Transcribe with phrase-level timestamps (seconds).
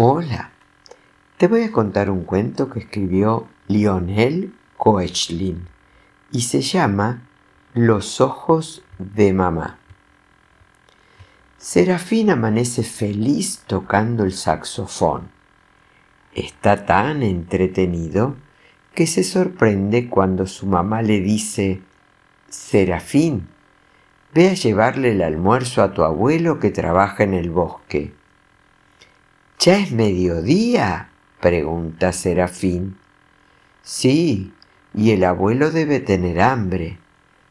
[0.00, 0.52] Hola,
[1.38, 5.66] te voy a contar un cuento que escribió Lionel Koechlin
[6.30, 7.26] y se llama
[7.74, 9.80] Los ojos de mamá.
[11.56, 15.32] Serafín amanece feliz tocando el saxofón.
[16.32, 18.36] Está tan entretenido
[18.94, 21.82] que se sorprende cuando su mamá le dice,
[22.48, 23.48] Serafín,
[24.32, 28.16] ve a llevarle el almuerzo a tu abuelo que trabaja en el bosque.
[29.58, 31.10] ¿Ya es mediodía?
[31.40, 32.96] pregunta Serafín.
[33.82, 34.52] Sí,
[34.94, 36.98] y el abuelo debe tener hambre.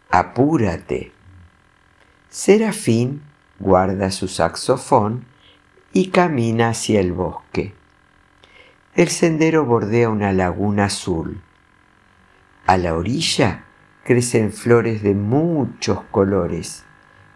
[0.09, 1.11] Apúrate.
[2.29, 3.23] Serafín
[3.59, 5.25] guarda su saxofón
[5.91, 7.73] y camina hacia el bosque.
[8.95, 11.41] El sendero bordea una laguna azul.
[12.65, 13.65] A la orilla
[14.05, 16.85] crecen flores de muchos colores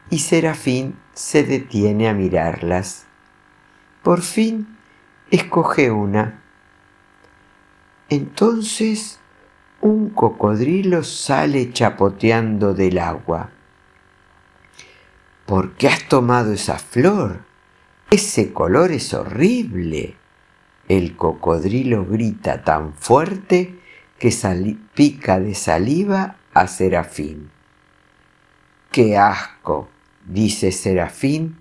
[0.09, 3.10] y Serafín se detiene a mirarlas.
[4.03, 4.77] Por fin
[5.29, 6.41] escoge una.
[8.09, 9.19] Entonces
[9.79, 13.51] un cocodrilo sale chapoteando del agua.
[15.45, 17.41] ¿Por qué has tomado esa flor?
[18.09, 20.15] Ese color es horrible.
[20.87, 23.79] El cocodrilo grita tan fuerte
[24.19, 24.31] que
[24.93, 27.49] pica de saliva a Serafín.
[28.91, 29.89] ¡Qué asco!
[30.25, 31.57] dice Serafín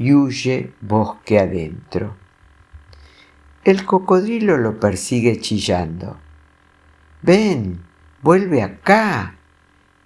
[0.00, 2.16] y huye bosque adentro.
[3.64, 6.16] El cocodrilo lo persigue chillando.
[7.20, 7.82] Ven,
[8.22, 9.36] vuelve acá.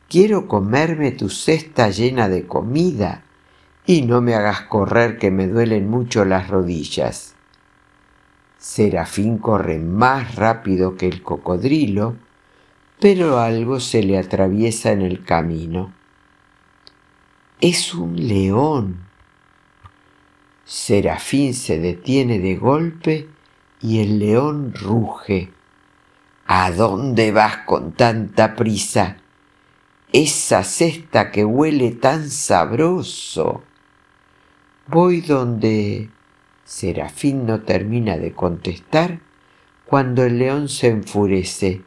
[0.08, 3.22] Quiero comerme tu cesta llena de comida
[3.86, 7.36] y no me hagas correr que me duelen mucho las rodillas.
[8.58, 12.16] Serafín corre más rápido que el cocodrilo,
[12.98, 15.92] pero algo se le atraviesa en el camino.
[17.60, 19.13] Es un león.
[20.64, 23.28] Serafín se detiene de golpe
[23.82, 25.52] y el león ruge.
[26.46, 29.18] ¿A dónde vas con tanta prisa?
[30.12, 33.62] Esa cesta que huele tan sabroso.
[34.86, 36.10] Voy donde...
[36.64, 39.20] Serafín no termina de contestar
[39.84, 41.82] cuando el león se enfurece.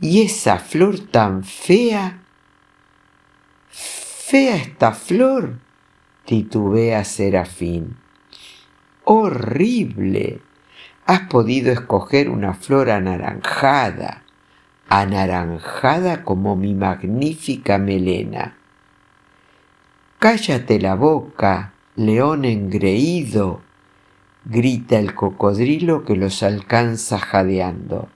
[0.00, 2.24] ¿Y esa flor tan fea?
[3.70, 5.63] Fea esta flor
[6.24, 7.96] titubea Serafín.
[9.04, 10.40] ¡Horrible!
[11.06, 14.22] Has podido escoger una flor anaranjada,
[14.88, 18.56] anaranjada como mi magnífica melena.
[20.18, 23.60] Cállate la boca, león engreído,
[24.46, 28.08] grita el cocodrilo que los alcanza jadeando.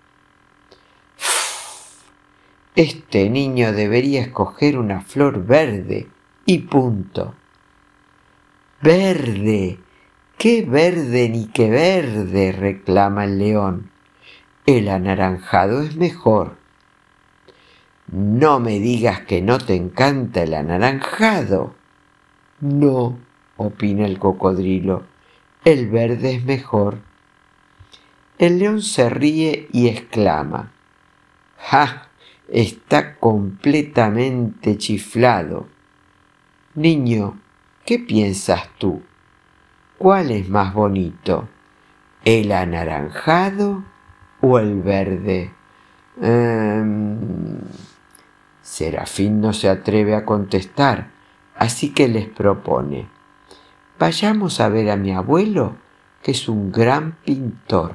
[2.74, 6.06] Este niño debería escoger una flor verde
[6.46, 7.34] y punto.
[8.80, 9.80] Verde.
[10.36, 12.52] ¡Qué verde ni qué verde!
[12.52, 13.90] reclama el león.
[14.66, 16.56] El anaranjado es mejor.
[18.12, 21.74] No me digas que no te encanta el anaranjado.
[22.60, 23.18] No,
[23.56, 25.04] opina el cocodrilo,
[25.64, 26.98] el verde es mejor.
[28.38, 30.72] El león se ríe y exclama,
[31.58, 32.08] ¡Ja!
[32.48, 35.66] Está completamente chiflado.
[36.74, 37.38] Niño,
[37.88, 39.00] ¿Qué piensas tú?
[39.96, 41.48] ¿Cuál es más bonito?
[42.22, 43.82] ¿El anaranjado
[44.42, 45.54] o el verde?
[46.20, 47.56] Em,
[48.60, 51.08] Serafín no se atreve a contestar,
[51.56, 53.08] así que les propone,
[53.98, 55.76] vayamos a ver a mi abuelo,
[56.22, 57.94] que es un gran pintor.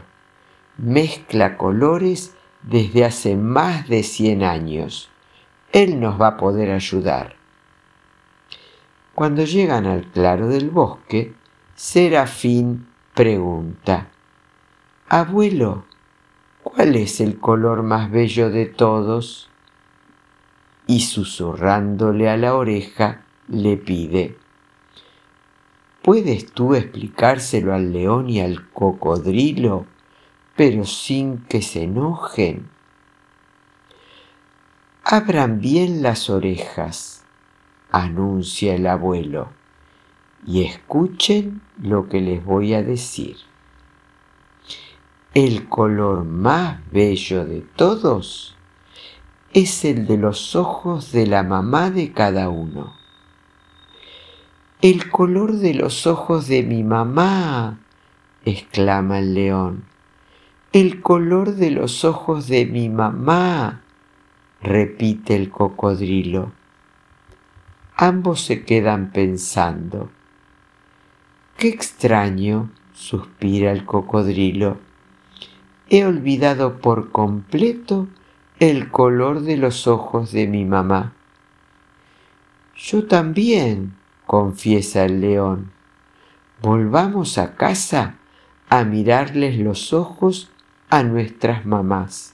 [0.76, 5.12] Mezcla colores desde hace más de cien años.
[5.72, 7.43] Él nos va a poder ayudar.
[9.16, 11.36] Cuando llegan al claro del bosque,
[11.76, 14.10] Serafín pregunta,
[15.08, 15.86] Abuelo,
[16.64, 19.52] ¿cuál es el color más bello de todos?
[20.88, 24.36] Y susurrándole a la oreja, le pide,
[26.02, 29.86] ¿Puedes tú explicárselo al león y al cocodrilo,
[30.56, 32.68] pero sin que se enojen?
[35.04, 37.23] Abran bien las orejas
[37.94, 39.50] anuncia el abuelo,
[40.46, 43.38] y escuchen lo que les voy a decir.
[45.34, 48.56] El color más bello de todos
[49.54, 52.94] es el de los ojos de la mamá de cada uno.
[54.82, 57.80] El color de los ojos de mi mamá,
[58.44, 59.86] exclama el león.
[60.72, 63.82] El color de los ojos de mi mamá,
[64.62, 66.52] repite el cocodrilo.
[68.06, 70.12] Ambos se quedan pensando.
[71.56, 74.78] Qué extraño suspira el cocodrilo.
[75.88, 78.10] He olvidado por completo
[78.60, 81.14] el color de los ojos de mi mamá.
[82.76, 83.96] Yo también,
[84.26, 85.72] confiesa el león.
[86.62, 88.18] Volvamos a casa
[88.68, 90.52] a mirarles los ojos
[90.90, 92.34] a nuestras mamás.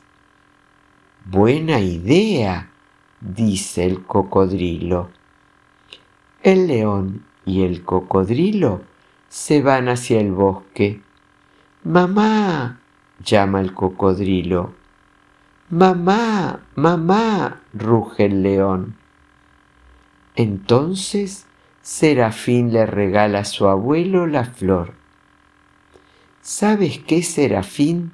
[1.26, 2.72] Buena idea,
[3.22, 5.19] dice el cocodrilo.
[6.42, 8.82] El león y el cocodrilo
[9.28, 11.02] se van hacia el bosque.
[11.84, 12.80] Mamá,
[13.24, 14.74] llama el cocodrilo.
[15.70, 18.96] Mamá, mamá, ruge el león.
[20.36, 21.46] Entonces
[21.82, 24.94] Serafín le regala a su abuelo la flor.
[26.42, 28.14] ¿Sabes qué, Serafín?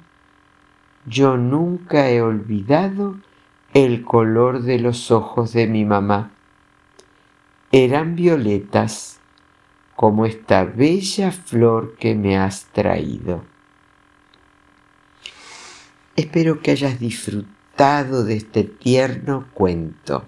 [1.06, 3.16] Yo nunca he olvidado
[3.72, 6.32] el color de los ojos de mi mamá.
[7.72, 9.18] Eran violetas,
[9.96, 13.44] como esta bella flor que me has traído.
[16.14, 20.24] Espero que hayas disfrutado de este tierno cuento.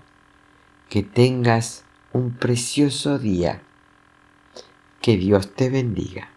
[0.88, 3.62] Que tengas un precioso día.
[5.00, 6.30] Que Dios te bendiga.